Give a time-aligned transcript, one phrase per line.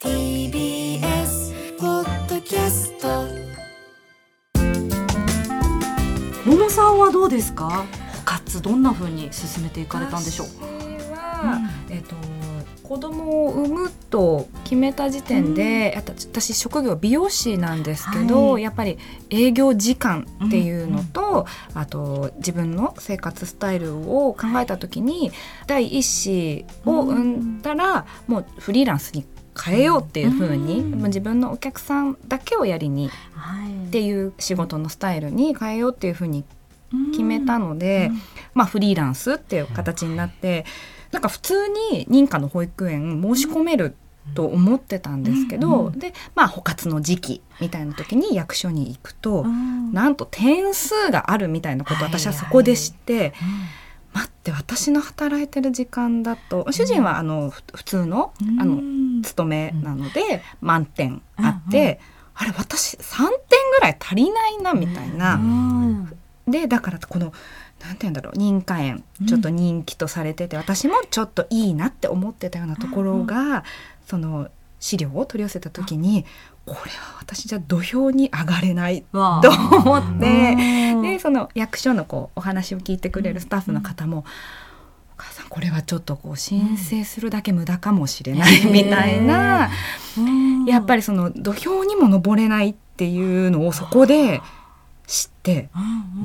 [0.00, 3.26] TBS ポッドキャスト
[6.48, 7.84] 桃さんはどうですか？
[8.24, 10.46] 活どんな風に進めていかれたんでしょう？
[10.46, 11.58] 私は、
[11.90, 12.14] えっ、と
[12.84, 18.62] 子供を産むと決めた時点で、あと私職業美容師なんですけど、はい。
[18.62, 18.98] やっぱり
[19.30, 25.32] 営業時間っていうのと、あと自分の生活スタイルを考えた時に
[25.66, 29.26] 第一子を産んだら、もうフリーランスに
[29.62, 30.98] 変えようっていう風に、うん。
[30.98, 33.86] まあ自分のお客さんだけをやりにはい。
[33.88, 36.44] っていう仕事のスタイルに変えようっていう風に
[37.12, 38.20] 決めたので、うん。
[38.54, 40.64] まあ、フリーランスっていう形になって、
[41.10, 43.94] なんか普通に認可の保育園申し込める
[44.34, 49.92] と思ってたんですけど、うんうんで、まあ、補活の時期みたいな時に役所に行くと、うん。
[49.92, 53.32] なんと点数があるみたいなことを私はそこで知って、
[54.12, 58.97] 待って私の働いてる時間だと主人はあのふ普通のあのうん
[59.38, 62.00] 勤めなので満点あっうんて、
[62.34, 63.30] あれ私3点
[63.76, 65.34] ぐらい足りないなみたいな。
[65.34, 66.12] うん。
[66.46, 67.32] でだからこの
[67.80, 73.64] なんて言うんだろう認可園ちょっと人気とされてて、私もちょっといいなって思ってたようなところが、
[74.06, 74.48] その
[74.80, 76.24] 資料を取り寄せた時に
[76.64, 80.92] これは私じゃ土俵に上がれないと思って。
[80.94, 81.02] うん。
[81.02, 84.28] でその役所のこうお話を聞いてくれるスタッフの方も「お母さん
[85.48, 89.70] これはちょっとこう申請するだけ無駄かもしれない」みたいな。
[90.16, 90.64] うん。
[90.66, 94.40] やっぱりその土俵にも登れないっていうのをそこで
[95.06, 95.70] 知って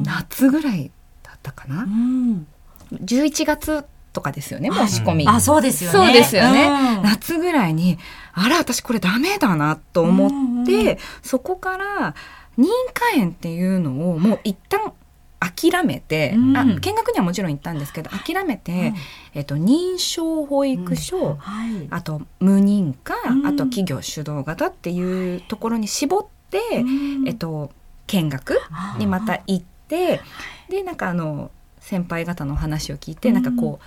[0.04, 0.92] 夏ぐらい
[1.24, 1.84] だったかな。
[1.84, 2.48] うん。
[2.92, 5.28] 11月とかですよね申し込み。
[5.28, 5.98] あそうですよね。
[5.98, 6.68] そうですよね。
[6.98, 7.04] うん。
[7.04, 7.98] 夏ぐらいに
[8.34, 10.98] あら私これダメだなと思って、うんうん。
[11.22, 12.16] そこから
[12.58, 14.94] 認可園っていうのをもう一旦
[15.44, 16.58] 諦めて、うん。
[16.58, 18.96] あ見学にはもちろん行ったんですけど諦めて、うん
[19.34, 21.88] えっと、認証保育所、はい。
[21.90, 23.48] あと無認可、うん。
[23.48, 26.84] あと企業主導型っていうところに絞って、う
[27.24, 27.28] ん。
[27.28, 27.72] えっと、
[28.08, 28.60] 見学
[28.98, 30.22] にまた行って
[30.70, 33.36] でなんかあの先輩方のお話を聞いて、うん。
[33.36, 33.80] なんかこ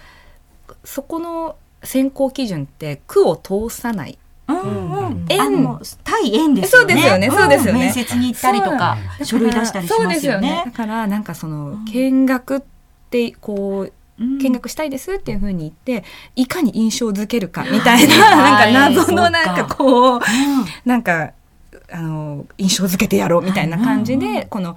[0.69, 4.19] うそこの選考基準って区を通さない
[4.49, 5.27] うんうん。
[5.29, 6.95] 縁あの対縁ですよね。
[6.95, 7.31] そうですよね。
[7.31, 7.79] そうですよね。
[7.79, 10.63] ん面接に行ったりとか書類出したりしそうますすよね。
[10.65, 12.63] だねからなんかその、うん見学っ
[13.11, 13.93] てこう
[14.23, 14.39] うん。
[14.39, 16.05] 見学したいですっていうふうに言って
[16.37, 20.23] いかに印象づけるかみたいな、はいなんか謎のなんかこううん。
[20.85, 21.33] なんか
[21.93, 24.77] あの印象づけてやろうみたいな感じで、この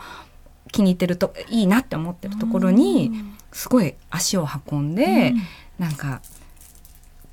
[0.71, 3.11] 気に入ってるといいなって思ってるところに
[3.51, 5.41] すごい足を運んで、うん。
[5.79, 6.21] なんか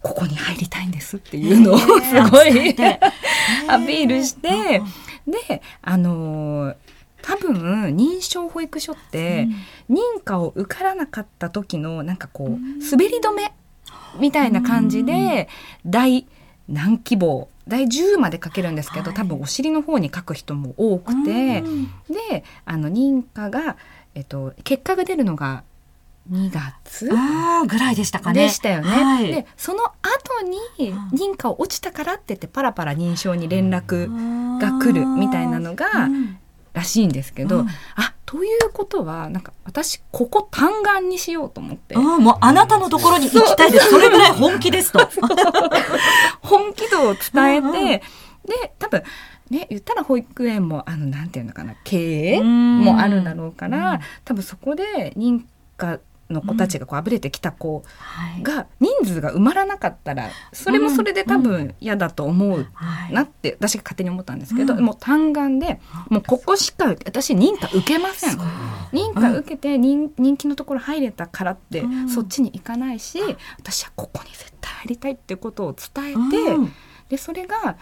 [0.07, 1.85] ここに入りたいんですっていうのをす
[2.31, 2.71] ごい
[3.67, 4.81] アピールして
[5.27, 6.77] であのー
[7.23, 9.49] 多分認証保育所って
[9.91, 12.51] 認可を受からなかった時のなんかこう
[12.89, 13.53] 滑り止め
[14.21, 15.49] みたいな感じで
[15.85, 16.29] 第
[16.69, 19.15] 何希望第10まで書けるんですけど、はい。
[19.15, 21.87] 多分お尻の方に書く人も多くて、うん。
[22.09, 23.77] であの認可が、
[24.15, 25.65] えっと、結果が出るのが
[26.31, 27.09] 2月？
[27.69, 28.45] ぐらいでしたかね。
[28.45, 28.89] でしたよね。
[28.89, 29.27] はい。
[29.29, 29.93] でその後
[30.79, 36.39] にうん認可を落ちたからって言ってパラパラ認証に連絡が来るみたいなのがうん。
[36.73, 37.69] らしいんですけど、うん。
[37.95, 41.95] あということはなんか私ここ単眼にしようと思って。
[41.95, 43.89] うんもうあなたのところに行きたいです。
[43.89, 44.99] それぐらい本気ですと。
[46.43, 48.01] 本気度を伝えて、うんうん
[48.47, 49.03] で多分
[49.51, 54.01] ね言ったら保育園もあのなんていうのかな経営ももあるだろうから、うん。
[54.25, 55.41] 多分そこで認
[55.79, 55.99] 可
[56.31, 58.43] の子たちがこうあぶれてきた子はい。
[58.43, 64.85] が人数が埋まらなかったらそれもそれで多分嫌だと思うはいなって私が勝手に思ったんですけど、うん。
[64.85, 68.39] もう単眼でもうここしか私認可受けません。
[68.93, 72.09] 認可受けて人人気のところ入れたからって、うん。
[72.09, 73.21] そっちに行かないし
[73.59, 76.73] 私はここに絶対入りたいってことを伝えて、うん。
[77.09, 77.77] でそれが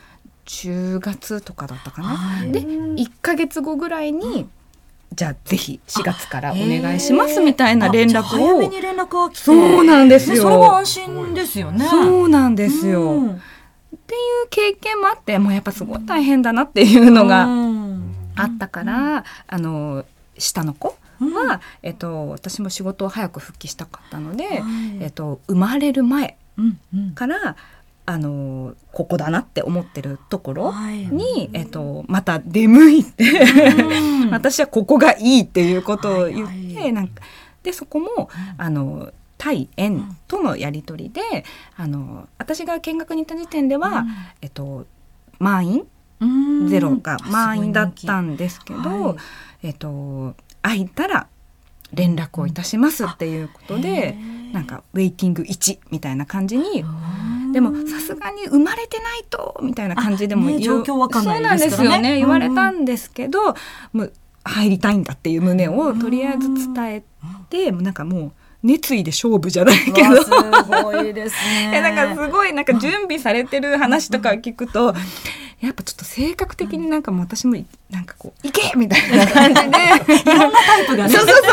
[0.47, 2.09] 10月とかだったかな。
[2.09, 2.53] はい。
[2.53, 4.49] で1ヶ月後ぐらいに、
[5.15, 9.45] じゃあぜひ4月からお願いしますみたいな連絡あじゃあ早めをに連絡が来て。
[9.45, 10.35] そうなんですよ。
[10.35, 11.87] ねそれは安心ですよね。
[11.87, 13.31] そうなんですよ、うん。
[13.31, 13.37] っ
[14.07, 18.15] ていう経験もあってもうやっぱすごい大変だなっていうのがうん。
[18.37, 20.05] あったから、あの
[20.37, 21.61] 下の子は、うん。
[21.83, 24.61] えっと、私も仕事を早く復帰したかったので、はい。
[25.01, 27.11] えっと、生まれる前うんうん。
[27.13, 27.57] から
[28.07, 31.07] あのここだなって思ってるところはい。
[31.07, 34.31] に、えっと、また出向いて、うん。
[34.33, 36.75] 私はここがいいっていうことを言って、はい。
[36.75, 37.23] はいなんか
[37.63, 38.29] でそこも
[38.59, 41.45] あの対園とのやり取りで、
[41.77, 44.05] あの私が見学に行った時点では、
[44.43, 44.87] えっと、
[45.39, 45.87] 満員？
[46.21, 46.69] うん。
[46.69, 49.17] ゼロが満員だったんですけど、はい。
[49.63, 51.27] えっと空いたら
[51.95, 54.19] 連絡をいたしますっていうこと気で、
[54.53, 54.67] なん。
[54.67, 56.89] かウェイティング1みたいな感じにうん
[57.55, 61.95] でもさすがに生まれてないとみたいな感じでもあね状況わかんないそうなんですからね。
[61.97, 63.55] よね言われたんですけど、
[63.93, 64.13] もう
[64.45, 67.03] 入りたいんだっていう旨をとりあえず伝え
[67.49, 70.23] て、もうなんかもう熱意で勝負じゃないけど。
[70.23, 70.31] す
[70.83, 71.71] ごいですね。
[71.75, 74.95] えなんかすごいなんか準備されてる話とか聞くと、
[75.61, 79.69] やっぱちょっと性格的になんかもう私もいなんかこう「いけ!」みたいな感じで。
[79.69, 81.45] いろんなタイプがねそうそうそう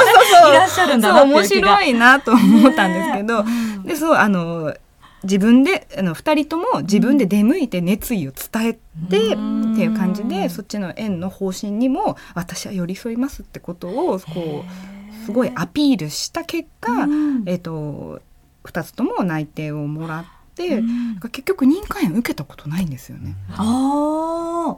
[0.42, 1.77] そういらっしゃるんだな面っていう気が。
[1.77, 3.45] 白いなと思ったんですけど、
[3.86, 4.74] でそうあの
[5.23, 8.73] 自分であの2人とも自分で出向いて熱意を伝え
[9.09, 9.62] て、うん。
[9.73, 17.44] っていう感じでそっちの園の方針にも私は寄り添いますってことをこうすごいアピールした結果、うん。
[17.45, 18.21] えっと
[18.65, 20.25] 2つとも内定をもらっ
[20.56, 20.83] て、
[21.31, 23.35] 結局認可園受けたことないんですよね。
[23.51, 24.77] あ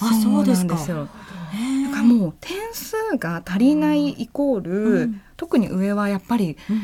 [0.00, 0.74] あそうですか。
[0.74, 1.06] だか
[1.96, 5.20] らもう点数が足りないイコール、うん。
[5.36, 6.82] 特に上はやっぱりうん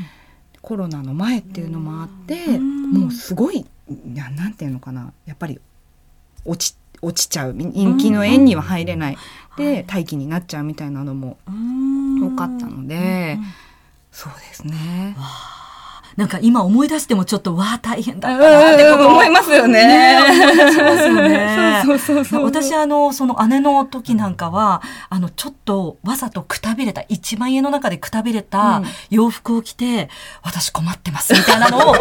[0.62, 2.92] コロナの前っていうのもあって、うん。
[2.92, 3.66] もうすごい
[4.04, 5.12] ななんていうのかな。
[5.26, 5.60] やっぱり
[6.44, 7.54] 落ち落ちちゃう。
[7.54, 9.18] 人気の園には入れない、
[9.56, 12.34] で待機になっちゃうみたいなのもうん。
[12.34, 13.44] 多かったので、うん
[14.12, 15.16] そうですね。
[16.16, 19.86] なんか今思い出してもちょっとわあ大変だったなってことを思いますよね。
[21.14, 21.82] ね。
[22.42, 28.84] 私あのその姉の時なんかはあのちょっとわざとくたびれた一番家の中でくたびれたうん。
[29.10, 30.08] 洋服を着て、
[30.42, 31.94] 私困ってますみたいなのを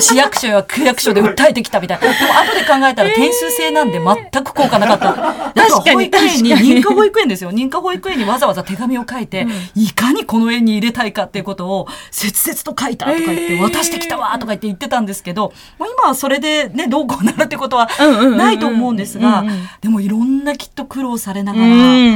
[0.00, 2.06] 市役所や区役所で訴えてきたみたいな。
[2.12, 7.52] でも後で考えたら点数制なんで全く効果なかった、だから保育園に認可保育園ですよ。
[7.52, 21.68] 認可保育園にわざわざ手紙を書いて、いかにこの園に入れたいかっていうことを切々と書いたとか言って、えー渡してきたわとか言って言ってたんですけどもう今はそれでねどうこうなるってことはうんうんうんうんないと思うんですが、うんうんでもいろんなきっと苦労されながら、う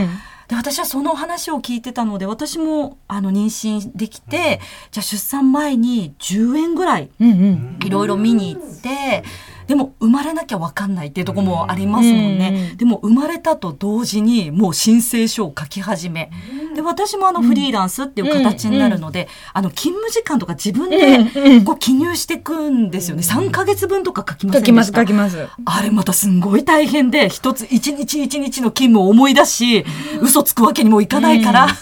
[0.05, 0.09] ん。
[0.49, 7.79] で私はその話を聞いてたので私もあの妊娠できて、じゃあ出産前に10円ぐらいうんうん。
[7.85, 9.23] いろいろ見に行って、
[9.69, 12.71] でも生まれなきゃ分かんないっていうところもありますもんね。
[12.73, 16.31] うんでも生まれたと同時にもう申請書を書き始め。
[16.75, 23.23] で、私もあのフリーランスっていう形になるので、あの勤務時間とか自分でこう記入していくんですよね。
[23.23, 24.73] 3ヶ月分とか書きませんでした？
[24.73, 25.49] 書きます書きます。
[25.65, 29.85] あれまたすんごい大変で、一つ一日一日の勤務を思い出し、
[30.23, 31.77] 嘘つくわけにもいかないから、あ、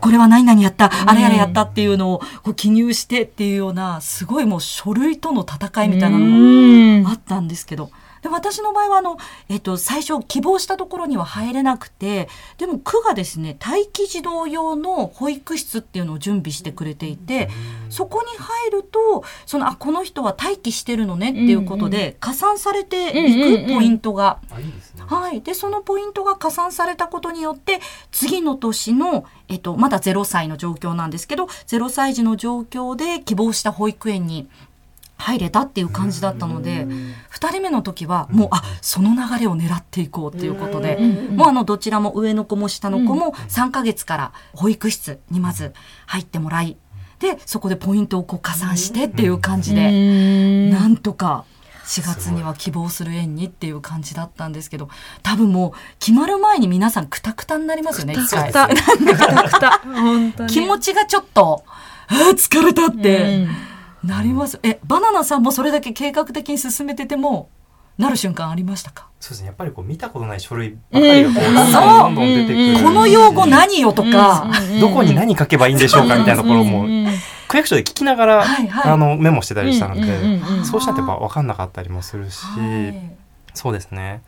[0.00, 7.90] これは何々やった、あれやれやったっていうのをこう記入してっていうような、すごいもう書類との戦いみたいなのもあったんですけど。
[8.24, 9.18] で私の場合はあの、
[9.50, 17.50] えっと、最初希望したところには入れなくてでも区がですね待機児童用の保育室っていうのを準備してくれていて
[17.90, 24.40] そこに入るとそのあこの人は待機してるのねっていうことで加算されていくポイントが。
[25.06, 27.80] はい、でそのポイントが加算されたことによって
[28.10, 34.48] 次の年の、えっと、まだ0歳の状況なんですけど0歳児の状況で希望した保育園に
[35.24, 40.96] 入れたっていう感じだったので2人目の時はもうあその流れを狙っていこうっていうことで
[41.30, 45.72] もうあのどちらも上の子も下の子も3ヶ月から保育室にまず
[46.04, 46.76] 入ってもらい
[47.20, 50.70] でそこでポイントをこう加算してっていう感じで。
[50.70, 51.46] なんとか
[51.84, 54.88] 4月には希望する園にっていう感じだったんですけど
[55.22, 58.50] 多分もう決まる前に皆さんくたくたになりますよね一回。
[60.48, 61.64] 気持ちがちょっと
[62.08, 63.46] 「あー疲れた」って
[64.06, 67.48] なります、えバナナさんもそれだけ計画的に進めてても
[67.96, 69.46] なる瞬間ありましたか、そうですね。
[69.46, 72.84] やっぱりこう見たことない書類ばかりがこうどんどん出てくる。
[72.84, 76.86] この用語何よとか、どこに何書けばいいんでしょうかみたいなところも
[77.46, 78.44] 区役所で聞きながら
[78.84, 83.16] あのメモしてたりしたので、んそうしたらやっぱ分かんなかったりもするし、はい。
[83.54, 84.22] そうですね。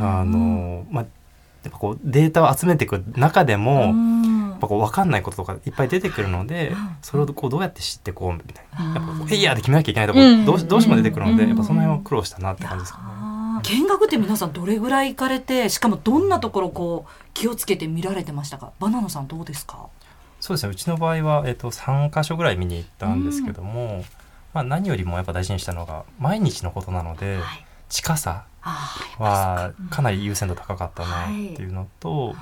[0.00, 1.04] あのまあ
[1.64, 3.94] やっぱこうデータを集めていく中でも。
[4.62, 11.48] ぱこう分かんないこととかいっぱい出てくるので、それをこうどうやって知ってこうみたいな、やっぱこうエイヤーで決めなきゃいけないとこどうしどうしても出てくるので、うん。
[11.50, 13.04] やっぱその辺は苦労したなって感じですかね。
[13.62, 18.72] 見学って皆さんどれぐらい行かれてしかもどんなところこう気をつけて見られてましたか？
[18.80, 19.88] バナナさんどうですか？
[20.40, 20.72] そうですね。
[20.72, 24.04] うちの場合は、えっと3箇所ぐらい見に行ったんですけども、
[24.54, 27.66] まあ、何よりもやっぱ大事にしたのが毎日のことなので、はい。
[27.88, 32.34] 近さはかなり優先度高かったなっていうのと、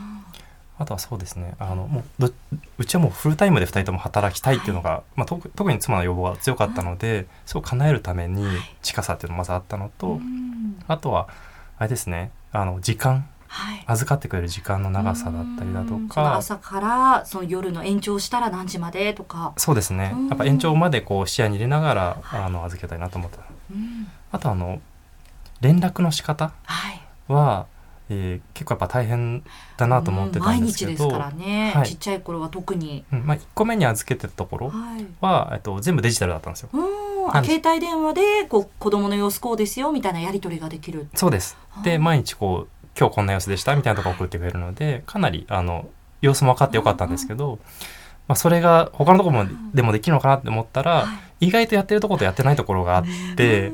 [0.80, 1.54] あとはそうですね。
[1.58, 2.32] あのもうど
[2.78, 8.46] うちはもうフルタイムで2人とも働きたいっていうのが、まあ、特特に妻の要望が強かったので、それを叶えるために
[8.80, 10.82] 近さっていうのがまずあったのと、うん。
[10.88, 11.28] あとは
[11.76, 12.30] あれですね。
[12.50, 13.28] あの時間。
[13.46, 13.84] はい。
[13.88, 16.36] 預かってくれる時間の長さだったりだとか。
[16.36, 20.12] 朝からその夜の延長したら何時までとか、そうですね。
[20.14, 20.28] うん。
[20.28, 23.40] やっぱ延長までこう視野に入れながらあの預けたいなと思った。
[23.70, 24.08] うん。
[24.32, 24.80] あとあの
[25.60, 27.02] 連絡の仕方はい。
[27.28, 27.66] は、
[28.10, 29.42] えー結構やっぱ大変
[29.76, 31.86] だなと思ってた毎んですけど、日ですからね、はい。
[31.86, 35.06] ちっちゃい頃は特に、うんまあ、1個目に預けてたところはい。
[35.20, 36.68] は、えっと、全部デジタルだったんですよ。
[37.44, 41.08] 携帯電話でこう子供の様子こうですよみたいなやり取りができる。
[41.14, 41.56] そうです。
[41.84, 45.88] で毎日こう今日こんな様子でしたみたいなとこ送ってくれるのでかなりあの
[46.20, 47.58] 様子も分かってよかったんですけど、
[48.28, 51.06] まあ、それが他のところもでもできるのかなって思ったら、
[51.40, 53.04] 意外とやってるところとやってないところがあっ
[53.36, 53.72] て、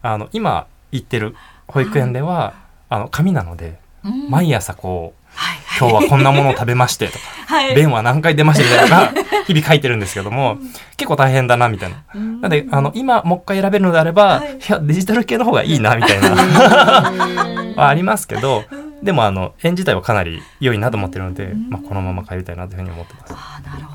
[0.00, 1.36] あの今行ってる
[1.68, 2.54] 保育園では、
[2.92, 4.30] あの紙なのでうん。
[4.30, 10.58] 毎朝こうはい今日はこんなものを食べましてとかはい便は何回出ましたみたいなのが日々書いてるんですけども
[10.96, 12.04] 結構大変だなみたいな。
[12.14, 12.40] うん。
[12.40, 14.56] なんであの今もう一回選べるのであれば、はい。
[14.56, 16.30] い、やデジタル系の方がいいなみたいな。
[17.76, 18.64] はありますけど
[19.02, 23.34] でもあの園自体はかなり良いなと思ってるので、まあ、このまま帰りたいなというふうに思ってます。
[23.34, 23.91] あーなるほど。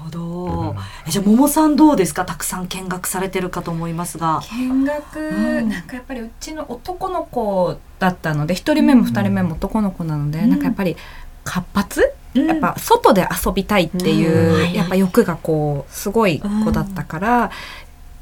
[1.07, 2.25] えじゃあ桃さんどうですか？
[2.25, 4.41] たくさん見学されてるかと思いますが。
[4.51, 5.69] 見学、うん。
[5.69, 10.50] なんかやっぱりうちの男の子だったので一人目も二人目も男の子なので、うん。
[10.50, 10.97] なんかやっぱり
[11.43, 12.47] 活発、うん。
[12.47, 14.74] やっぱ外で遊びたいっていう、うん。
[14.74, 17.51] やっぱ欲がこうすごい子だったから、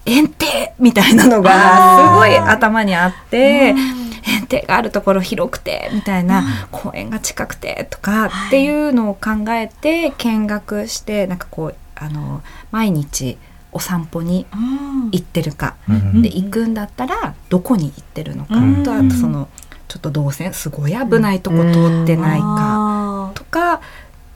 [0.06, 0.34] 園庭
[0.80, 3.72] みたいなのがすごい頭にあって。
[3.72, 4.06] うん。
[4.28, 6.46] 園庭があるところ広くてみたいな、うん。
[6.72, 13.38] 公園が近くてとかっていうのを考えて見学してなんかこうあの毎日
[13.72, 15.12] お散歩にうん。
[15.12, 18.84] 行ってるか、うんで行くんだったらどこに行ってるのか、うん。
[18.84, 19.50] とあとその
[19.88, 23.32] ちょっと動線すごい危ないとこ通ってないか。
[23.36, 23.82] とか。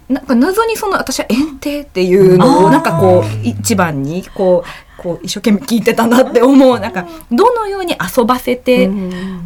[0.10, 4.64] なんか謎にその私は園庭っていうのをなんかこう一番にこ
[4.98, 6.80] うこう一生懸命聞いてたなって思う。
[6.80, 8.90] なんかどのように遊ばせて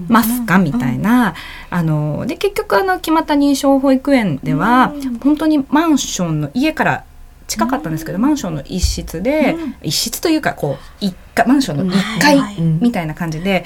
[0.07, 0.59] ますか？
[0.59, 1.35] みたいな。
[1.69, 7.03] あので結局あの決まった認証保育園では本当にマンションの家から
[7.47, 9.75] 近かったんですけどマンションの一室でうん。
[9.81, 13.65] 一室というかこう一階マンションの1はい階はいみたいな感じで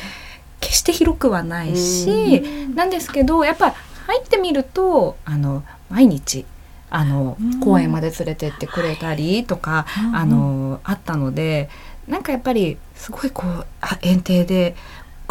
[0.60, 2.42] 決して広くはないし
[2.76, 3.76] なんですけどやっぱ
[4.08, 6.46] 入ってみるとあの毎日
[6.90, 7.60] あのうん。
[7.60, 10.16] 公園まで連れてってくれたりとかうん。
[10.16, 11.70] あのあったので
[12.08, 14.76] なんかやっぱりすごいこうあ園庭で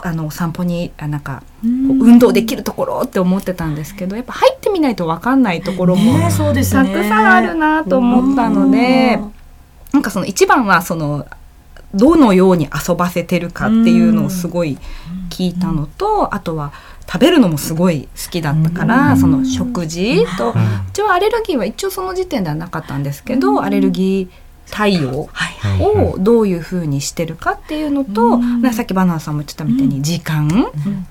[0.03, 1.69] あのお散歩にあなんかこう
[2.05, 9.19] 運動できるところって思ってたんですけどやっぱ入ってみないと分かんないところもたくさんあるなと思ったので、
[9.93, 11.27] なんかその一番はその
[11.95, 14.79] どのように遊ばせてるかっていうのをすごい
[15.31, 16.73] 聞いたのと、あとは
[17.07, 19.17] 食べるのもすごい好きだったから、うん。
[19.17, 20.93] その食事と、ううん。
[20.93, 25.87] ちはアレルギーは一応その時点ではなかったんですけど、アレルギー対応はいはい。
[26.13, 28.63] をどういうふうにしてるかっていうのと、うん。
[28.63, 30.49] なんかさっきバナナさんも言ってたみたいに時間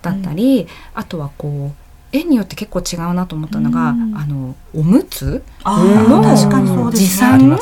[0.01, 4.17] だったり、あとはこう園によって結構違うなと思ったのが、うん。
[4.17, 7.37] あのおむつあのー確かにそうですね。
[7.37, 7.59] 持参。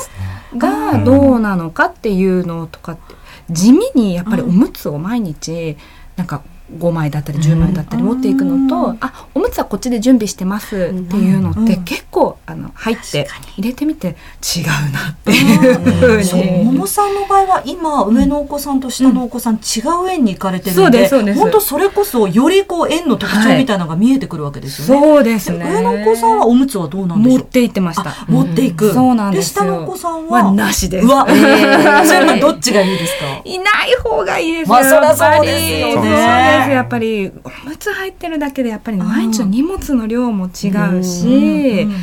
[0.58, 3.16] がどうなのかっていうのとかって
[3.50, 5.78] 地味にやっぱりおむつを毎日
[6.16, 6.44] なんか
[6.78, 8.98] 5枚だったり10枚だったり持っていくのと、うん。
[9.02, 11.84] あおむつはこっちで準備してますっていうのってうん。
[11.84, 13.28] 結構あの入って
[13.58, 16.64] 入れてみて違うなっていうふに。
[16.64, 25.06] 桃さんの場合は今上のお子さんと下のお子さん違う園に行かれてるので本当それこそよりこう園の特徴みたいなのが見えてくるわけですよね。
[25.08, 25.66] そうですね。
[25.70, 27.40] 上のお子さんはおむつはどうなんでしょう？
[27.40, 28.10] 持って行ってました。
[28.10, 28.26] あ。
[28.28, 29.64] 持っていく、そうなんですよ。
[29.64, 30.46] 下のお子さんは？
[30.46, 31.06] はなしです。
[31.06, 33.42] うわ、えー、それはどっちがいいですか？
[33.44, 34.70] いない方がいいです。
[34.70, 37.32] まあそりゃそうですよねですやっぱり。
[37.44, 40.70] おむつ入ってるだけでやっぱり毎日の荷物の量も違
[41.00, 41.94] うし、うん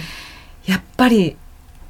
[0.66, 1.36] やっぱり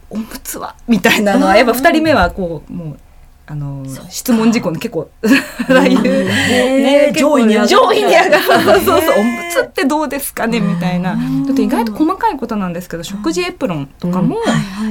[0.08, 2.98] おむつはみたいなのはやっぱ二人目はこうもう。
[3.46, 7.68] あの質問事項の結構ああいうね上位に上がる。
[7.68, 8.42] 上位に上がる。
[8.44, 11.14] そうそうそうおむつってどうですかねみたいな。
[11.14, 11.46] うん。
[11.46, 14.36] だって意外と細かいことなんですけど食事エプロンとかも、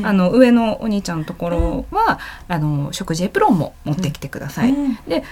[0.03, 4.71] あの上のお兄ちゃんのところは、あの食事エプロンも持ってきてください。
[4.71, 4.95] うん。
[5.07, 5.23] で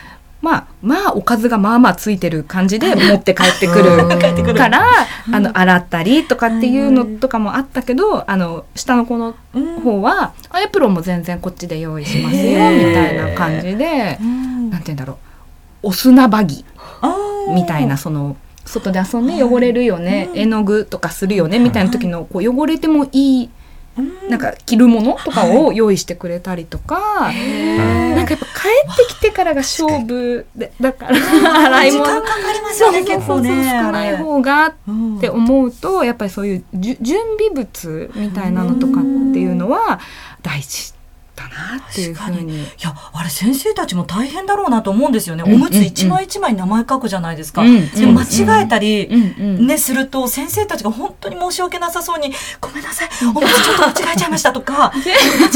[0.42, 4.86] まあまあおかずがまあまあついてる感じで持って帰ってくるから、
[5.34, 9.82] あの洗ったりとかっていうのとかもあったけど、あの下の子のうん。
[9.82, 14.70] 方は、あエプロンも全然こっちで用意しますよみたいな感じで、うん。
[14.70, 15.14] なんて言うんだろ
[15.84, 15.88] う。
[15.88, 16.64] お砂場着
[17.02, 17.54] あー。
[17.54, 23.50] みたいなその外で遊んで汚れるよね、絵の具とかするよねみたいな時のこう汚れてもいい
[24.30, 31.18] なんか着るものとかを用意してくれたりとか、なんかやっぱ帰ってきてからが勝負でだから
[31.66, 32.06] 洗い物。
[32.06, 33.50] 時間かかりますよね結構ね。
[33.50, 36.98] 少ない方がうんって思うとやっぱりそういう準
[37.38, 39.56] 備物みたいなのとかっていう
[42.02, 42.58] いうふうに。
[42.58, 54.92] いやあれ先生たちも大変だろうなと思うんですよね、うんおむつ一枚一枚名前書くじゃないですか、うんでも間違えたり、ね、すると先生たちが本当に申し訳なさそうに「ごめんなさいおむつちょっと間違えちゃいました」とか「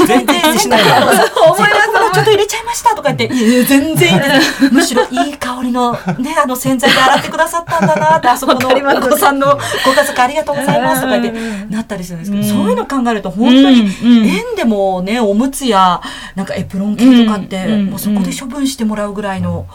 [0.07, 14.27] 間違えてしな いからちょっと入れちゃいました」とか言って「いや全然いいですむしろいい香りの,、ね、あの洗剤で洗ってくださったんだな」って あそこのお子さんのご家族ありがとうございますとか言ってなったりするんですけど、そういうの考えると本当にうんうん。
[14.27, 16.01] 園でもねおむつや
[16.35, 19.67] なんかエプロン系とかって、もうそこで処分してもらうぐらいの。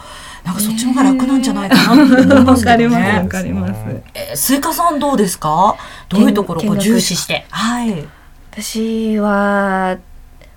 [0.43, 3.19] なんかそっちの方が楽なんじゃないかなって思いますけどね。
[3.19, 3.73] わかります。
[4.13, 5.75] えースイカさんどうですか？
[6.07, 7.45] どういうところを重視して。
[7.49, 8.07] はい。
[8.51, 9.97] 私は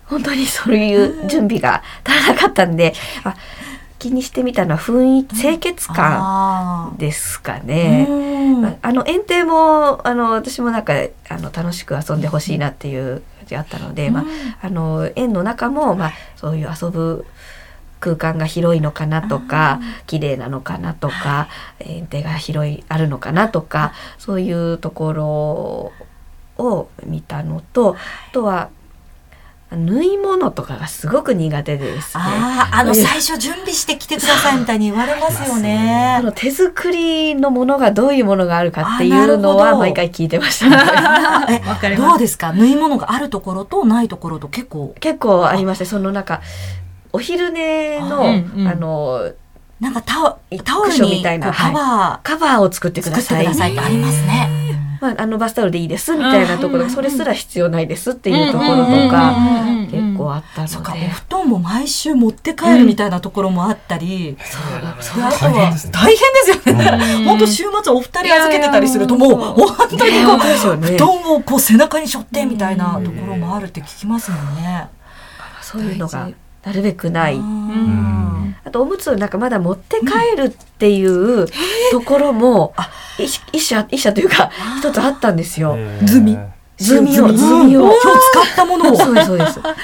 [0.06, 3.34] 本当にそういう準備が足らなかったんで、あ
[3.98, 8.76] 気にしてみたのは雰囲気清潔感あですかーね。
[8.82, 10.94] ああの園庭もあの私もなんか
[11.28, 17.24] あの楽しく遊んでほしいなっていう感じがあったので、まああの園の中もまあそういう遊ぶ
[18.00, 25.92] 空間が広いのかなとか綺麗なのかなとか園庭が広いあるのかなとかそういうところ
[26.56, 28.70] を見たのとあとは
[29.76, 32.24] 縫い物とかがすごく苦手でですね。
[32.26, 36.16] あーあの最初準備してきてくださいみたいに言われますよね。
[36.18, 36.22] あ。
[36.22, 40.68] の手作りのものがどういうものがあるかっていうのは毎回聞いてました、
[41.46, 41.62] ね。
[41.84, 42.52] えどうですか？
[42.52, 44.92] 縫い物があるところとないところと結構。
[45.00, 46.40] 結構ありましてそのなんか
[47.12, 48.80] お昼寝のあ,、うんうん。
[48.80, 49.30] の
[49.80, 53.22] なんかタオタオルにみたいなカバカバーを作ってーください。
[53.22, 54.59] 作ってくださいってありますね。
[55.00, 56.90] まあ、あのバスタオルでいいですみたいなところ、うん。
[56.90, 59.08] それすら必要ないですっていうところとうん。
[59.08, 59.34] か
[59.90, 61.08] 結構あったそうかおので。
[61.08, 66.18] 布団も毎週持って帰るみたいなところもあったり、そうであとは大変ですね大変
[66.54, 67.24] ですよね。
[67.24, 70.88] 本当週末お二人預けてたりするともう本当にこう本当ですよね。
[70.88, 74.88] 布団をこう背中に背負ってみたいなところもあるって聞きますもんね。
[75.62, 76.28] そういうのが
[76.64, 77.36] なるべくない。
[77.36, 81.46] うんあとおむつをなんかまだ持って帰るっていう
[81.90, 82.74] ところも、
[83.18, 85.76] 一一社一社というか一つあったんですよ。
[86.04, 86.38] ズミ。
[86.76, 87.82] ズミをうんズミを。
[87.82, 88.96] 今日使ったものを。
[88.96, 89.60] そうですそうです。
[89.62, 89.74] 大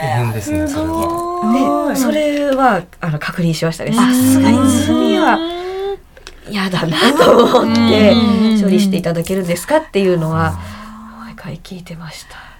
[0.00, 1.88] 変ですねそれは。
[1.92, 3.90] でそれはあの確認しましたね。
[3.90, 5.38] んさすがにズミは
[6.48, 8.62] 嫌だなと思ってうん。
[8.62, 10.58] 処理していただけるんですかっていうのは
[11.24, 12.55] 毎回聞いてました。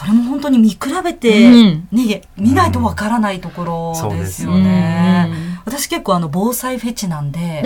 [0.00, 5.28] それも本当に見比べて、うんね、見ないとわからないところですよね。
[5.64, 7.62] 私結構あの防災フェチなんで、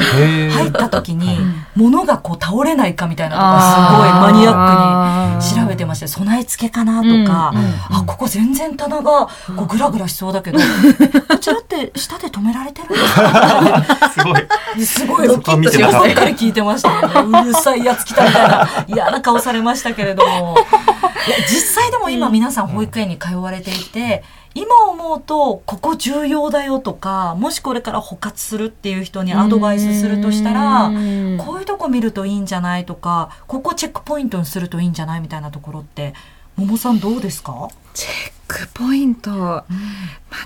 [0.51, 1.39] 入った時に
[1.77, 3.51] 物がこう倒れないかみたいなとか
[3.93, 9.27] すごいマニアックに調べてまして備え付けかなとか、うんうんあここ全然棚が
[9.57, 10.59] こうグラグラしそうだけど、
[11.29, 13.85] こちらって下で止められてるんですか？
[14.13, 14.85] すごい。
[14.85, 15.29] すごい。
[15.29, 16.91] そこは見てなかったばっかり聞いてました。
[16.91, 17.41] よね。
[17.41, 20.57] うるさいやつ来たみたいな嫌な顔されましたけれども。
[21.27, 24.23] いや実際でも今皆さん保育園に通われていて、
[24.55, 31.38] 今思うとここ重要だよとかもしこれから補活するっていう人にアドバイスするとしたらうん。
[31.38, 36.14] こういうとこ見るといいんじゃないとかここチェックポイントにするといいんじゃないみたいなところって
[36.57, 37.69] 桃さんどうですか？
[37.95, 39.64] チェックポイント、まあ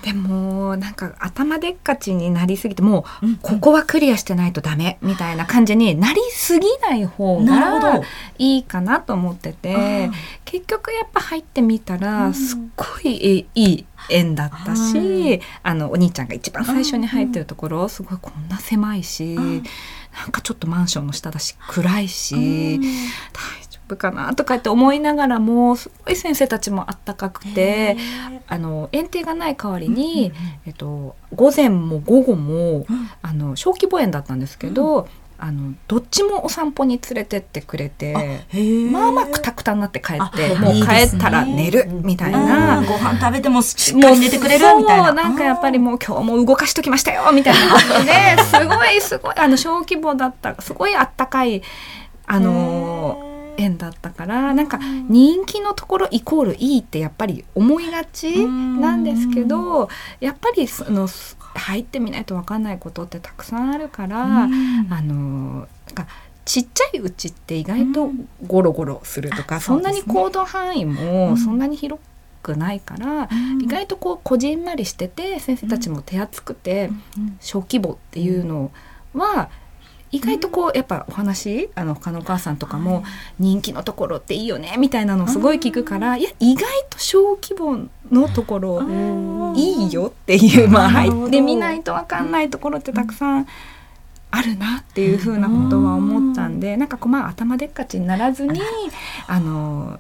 [0.05, 8.01] でもなんか頭でっかちになりすぎてもう、うんここはクリアしてないとダメみたいな感じになりすぎない方が
[8.39, 10.11] いいかなと思ってて
[10.45, 19.63] 結局やっぱ入ってみたらすっごいいい縁だったし、あのお兄ちゃんが一番最初に入ってるところすごいこんな狭いし、なん
[20.33, 22.81] かちょっとマンションの下だし暗いし。
[23.89, 27.97] 大丈夫かなとかって思いながらもすごい先生たちもあったかくて
[28.47, 30.33] あの園庭がない代わりに、
[30.67, 32.87] えっと、午前も午後も、
[33.23, 35.09] あの小規模園だったんですけど、
[35.41, 38.13] あのどっちもお散歩に連れてってくれて。
[38.91, 42.49] まあまあくたくたになって帰ってあもう帰ったら寝るみたいうん。
[42.49, 42.83] な。
[42.83, 45.07] ご飯食べてもしっかり寝てくれるみたいな。
[45.07, 51.63] そうなんかやっぱりもう今日も動かしときましたよみたいな感じですごいすごいあの小規模だったすごいあったかい
[52.27, 53.28] あの
[53.59, 59.89] 園だったからなんか人気のところイコールいいってやっぱり思いがちなんですけど
[60.21, 61.09] やっぱりその
[61.55, 64.49] 入ってみないと分かんないことってたくさんあるから、あ
[65.03, 66.07] のなんか
[66.45, 68.11] ちっちゃいうちって意外と
[68.47, 72.01] ゴロゴロするとか、そんなに行動範囲もそんなに広
[72.43, 73.29] くないから、
[73.61, 76.91] 意外とこうこじんまりしてて先生たちも手厚くて、
[77.41, 78.71] 小規模っていうの
[79.15, 79.51] は
[80.11, 83.05] 意外とこうやっぱお話あの他のお母さんとかも
[83.39, 88.83] 人気のところっていいよねみたいなのをすごい聞くからいや意外と小規模のところ
[89.55, 93.47] いいよっていうまあ入ってみないと分かんないところってたくさん
[94.31, 98.61] あるなっていうふうなことは思ったんでなんかこうまあ頭でっかちにならずに
[99.27, 99.99] あの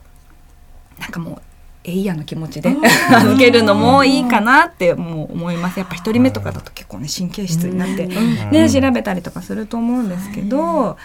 [0.98, 1.42] なんかもう
[1.88, 5.78] えいやの気持ちで受けるのもいいかなってもう思います。
[5.78, 10.98] やっぱ一人目とかだと結構ね神経質になって、ね、調べたりとかすると思うんですけど、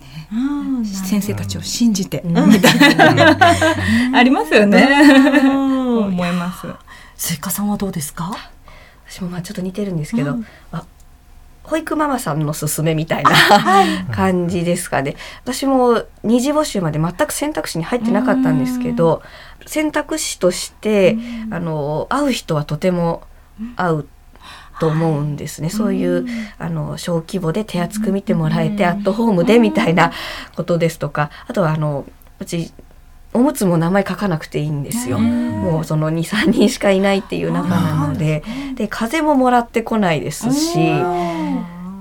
[0.00, 0.28] ね、
[0.84, 3.38] 先生たちを信じて、みたいな。
[4.14, 4.88] ありますよね。
[5.44, 6.66] 思います。
[7.16, 8.34] スイカさんはどうですか？
[9.06, 10.36] 私もまあちょっと似てるんですけど、
[10.72, 10.84] あ
[11.64, 13.30] 保育ママさんの勧めみたいな
[14.10, 15.16] 感じですかね。
[15.42, 19.22] 私も二次募集まで全く選択肢に入ってなかったんですけど、
[19.68, 21.16] 選択肢として、
[21.50, 23.22] あの会う人はとても
[23.76, 24.08] 会う
[24.80, 25.70] と思うんですね。
[25.70, 26.26] そういう
[26.58, 30.12] あの小規模で手厚く見てもらえて、アットホームでみたいな
[30.56, 32.04] ことですとか、あとはあの
[32.40, 32.72] うち
[33.34, 35.18] おむつも名前書かなくていいんですよ。
[35.18, 38.42] もうその2、3人しかいないっていう中なので、
[38.74, 40.78] で、風ももらってこないですし、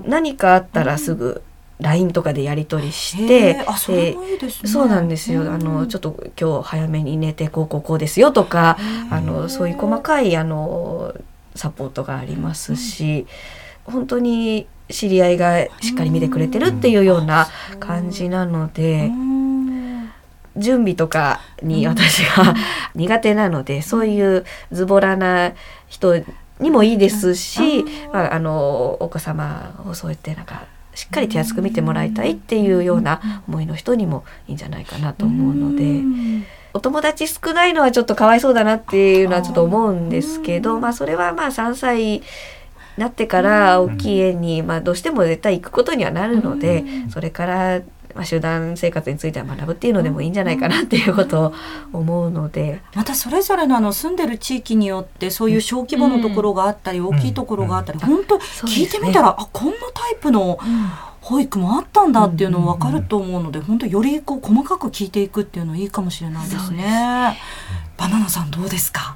[0.05, 1.43] 何かあったらすぐ
[1.79, 4.69] LINE とかでやり取りして、あそれもいいですね。
[4.69, 5.51] そうなんですよ。
[5.51, 8.77] あの、ちょっと今日早めに寝て、こうこうこうですよとか、
[9.11, 11.13] あの、そういう細かい、あの、
[11.55, 13.27] サポートがありますし、
[13.85, 17.47] 本当に知り合いがしっかり見てくれてるっていうような
[17.79, 19.11] 感じなので、
[20.55, 22.55] 準備とかに私が
[22.95, 25.53] 苦手なので、そういうズボラな
[25.87, 26.15] 人
[26.59, 30.65] にもいいですし、まあ、あのお子様をそうやってなんか
[30.97, 36.01] しっかり手厚く見てもらいたいっていうような思いの人にもいいんじゃないかなと思うので。
[36.73, 42.21] お友達少ないのはちょっとかわいそうだなっていうのはちょっと思うんですけど、まあそれはまあ3歳
[42.97, 47.81] なってから大きい園に、まあどうしても絶対行くことにはなるので、それから
[48.17, 51.53] まあ集団生活については学ぶっていうのでもいいんじゃないかなっていうことを
[51.93, 60.59] 思うので、またそれぞれのあの住んでる地域によってそういう小規模のところがあったり、大きいところがあったり、本当聞いてみたら、あこんなタイプの
[61.21, 67.37] 保育もあったんだっていうの分かると思うので、本当よりこう細かく聞いていくっていうのはいいかもしれないですね。
[67.97, 69.15] バナナさんどうですか？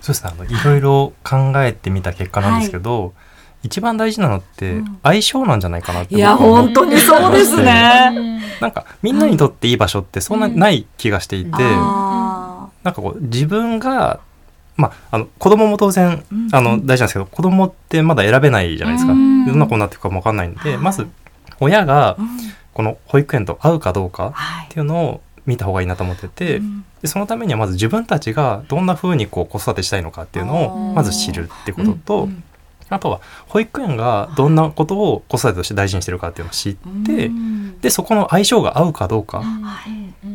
[0.00, 0.30] そうですね。
[0.32, 3.14] あのいろいろ考えてみた結果なんですけど、
[3.62, 8.42] 一番大事なのって相性なんじゃないかなっていや僕は思本当にそうですね。
[8.60, 14.20] なんかみんなにとっていい場所ってそんなにない気がしていて、あなんかこう自分が
[14.76, 19.46] まあ、あの子供も当然あの大事なんですけど子供ってまだ選べないじゃないですか、うん。
[19.46, 21.06] どんな子になっていくかも分かんないんで、まず
[21.60, 22.16] 親が
[22.72, 24.66] この保育園と合うかどうかはい。
[24.66, 26.60] っていうのを見た方がいいなと思ってて、
[27.02, 32.28] でそのためにはまず自分たちがどんな風にこう子育てしたいのかっていうのをまず知るってことと、
[32.94, 36.76] あとは保育園がどんなことを子育てとして大事にしてるかっていうのを知っ
[37.06, 37.30] て、
[37.80, 39.42] でそこの相性が合うかどうかっ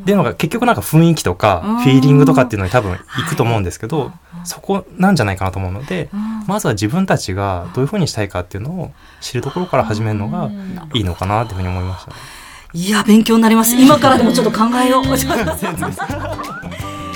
[0.06, 1.78] ていうのが結局なんか雰囲気とかうん。
[1.78, 2.98] フィーリングとかっていうのに多分い
[3.30, 4.12] くと思うんですけど、
[4.43, 6.10] そこなんじゃないかなと思うので、
[6.48, 8.91] まずは自分たちがどういう風にしたいかっていうのを
[9.22, 10.50] 知るところから始めるのが
[10.93, 12.12] いいのかなっていうふうに思いました。
[12.12, 12.17] ね。
[12.74, 13.76] いや勉強になります。
[13.80, 15.04] 今からでもちょっと考えよう。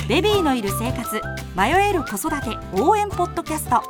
[0.07, 1.21] ベビーのいる生活
[1.55, 3.81] 迷える子育て応援ポッドキャスト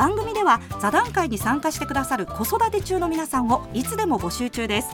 [0.00, 4.88] 番組では座談会に参加してくださる子育て中の皆さんをいつでも募集中です。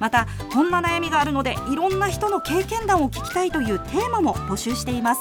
[0.00, 5.20] またこんな悩みがあるのでいろんな人の経験談を聞きたいというテーマも募集しています。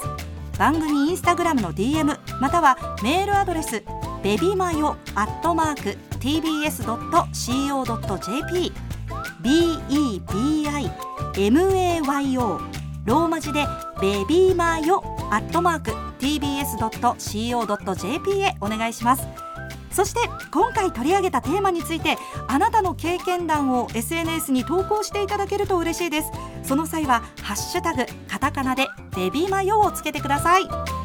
[0.57, 3.83] 番組インスタグラムの DM またはメールアドレス
[4.23, 6.81] ベビマヨアットマーク tbs.co.jp
[11.35, 12.59] BEBIMAYO
[13.05, 13.67] ローマ字で
[14.01, 17.51] ベビーマヨアットマーク tbs.co.jp
[18.41, 19.27] へお願いします。
[19.91, 20.19] そして
[20.51, 26.31] 今回取り上げたテーマについてあなたの経験談を SNS に投稿していただけると嬉しいです。
[26.61, 30.96] その際はハッシュタグカタカナでベビーマヨをつけてください。